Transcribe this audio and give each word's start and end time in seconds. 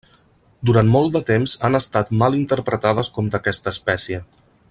Durant 0.69 0.87
molt 0.95 1.11
de 1.17 1.21
temps 1.27 1.53
han 1.67 1.79
estat 1.81 2.09
mal 2.23 2.39
interpretades 2.39 3.13
com 3.19 3.31
d'aquesta 3.37 3.77
espècie. 3.77 4.23